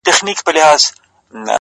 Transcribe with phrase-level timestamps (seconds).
[0.05, 1.49] زما د ميني قلندره.!